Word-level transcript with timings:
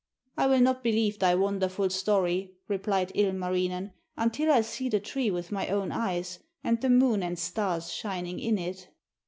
'I 0.35 0.47
will 0.47 0.59
not 0.61 0.81
believe 0.81 1.19
thy 1.19 1.35
wonderful 1.35 1.91
story,' 1.91 2.55
replied 2.67 3.11
Ilmarinen, 3.13 3.93
'until 4.17 4.49
I 4.51 4.61
see 4.61 4.89
the 4.89 4.99
tree 4.99 5.29
with 5.29 5.51
my 5.51 5.67
own 5.67 5.91
eyes 5.91 6.39
and 6.63 6.81
the 6.81 6.89
moon 6.89 7.21
and 7.21 7.37
stars 7.37 7.93
shining 7.93 8.39
in 8.39 8.57
it.' 8.57 8.87